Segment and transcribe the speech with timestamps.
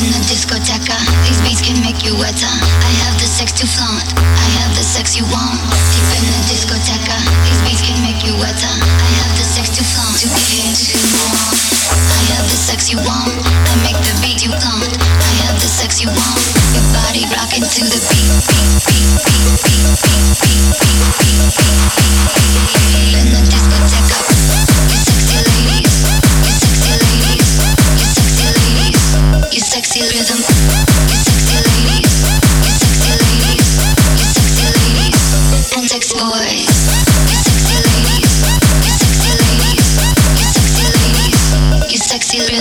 [0.00, 0.96] in the discoteca.
[1.28, 2.48] These beats can make you wetter.
[2.48, 4.08] I have the sex to flaunt.
[4.16, 5.60] I have the sex you want.
[5.92, 7.16] Deep in the discoteca.
[7.44, 8.74] These beats can make you wetter.
[8.80, 10.16] I have the sex to flaunt.
[10.24, 11.52] To get to more.
[11.92, 13.34] I have the sex you want.
[13.44, 14.88] I make the beat you flaunt.
[14.88, 16.40] I have the sex you want.
[16.72, 18.32] Your body rocking to the beat.
[18.48, 21.84] beat, beat, beat, beat, beat, beat, beat, beat, beat,
[22.72, 23.20] beat.
[23.20, 24.99] In the discoteca.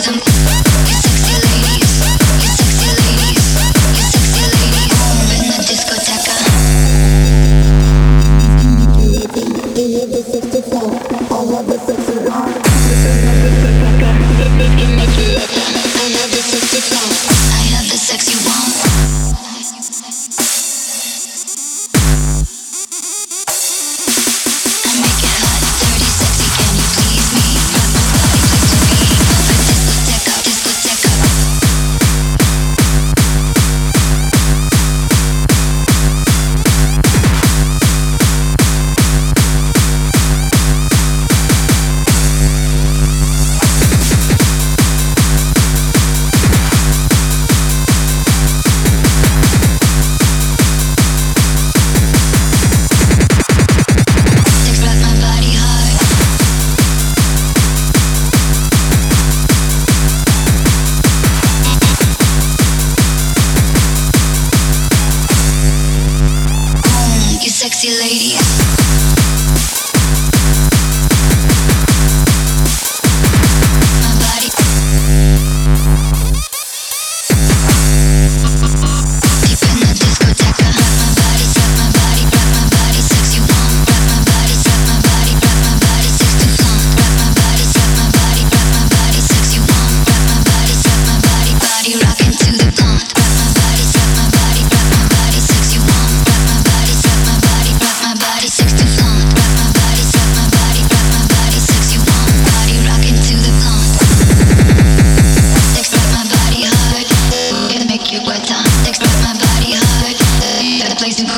[0.07, 0.68] Rhythm.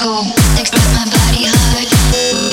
[0.02, 0.26] cool.
[0.58, 1.86] Expect my body hard.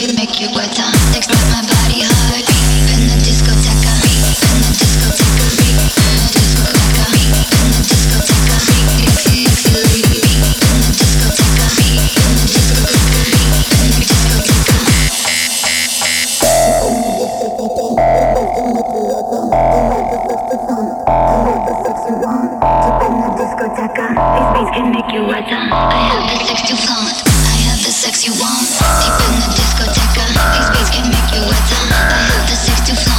[0.04, 0.92] It make you wet down.
[1.16, 2.44] Expect my body hard.
[2.44, 3.92] Beep in the discoteca.
[4.04, 5.48] Beep in the discoteca.
[5.56, 7.08] Beep in the discoteca.
[7.08, 8.56] Beep in the discoteca.
[8.68, 11.68] Beep if in the discoteca.
[11.78, 12.38] Beep in
[23.08, 24.06] in the discoteca.
[24.36, 25.72] These beats can make you wet down.
[25.72, 27.27] I have the sex to flaunt.
[27.88, 28.68] The sex you want.
[29.00, 30.20] Deep in the discoteca.
[30.52, 31.80] These beats can make you wetter.
[31.88, 33.17] I have the sex to flaunt.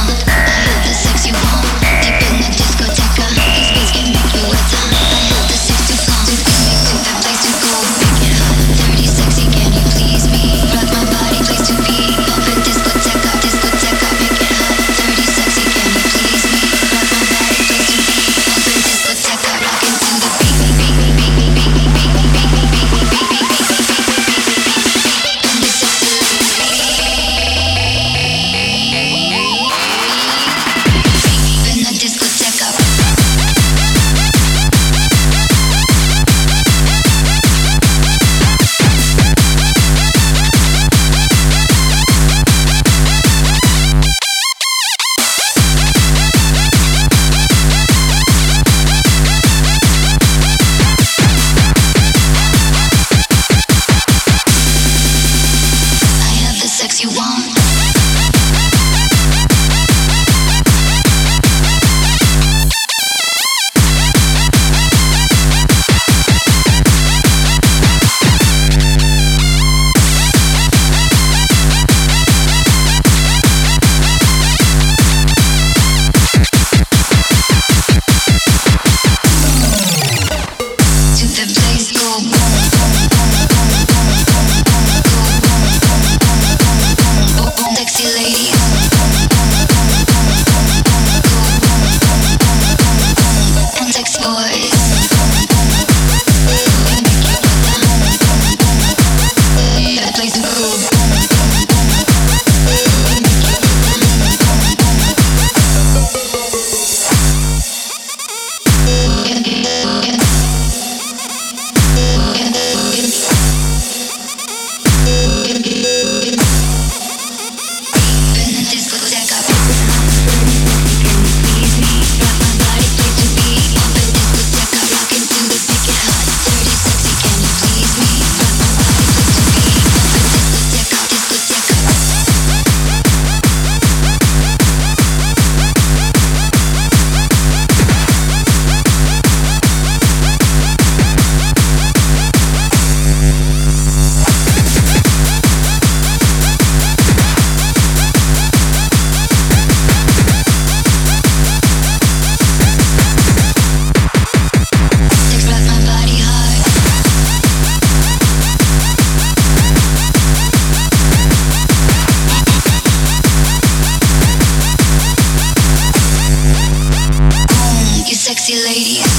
[168.56, 169.09] lady.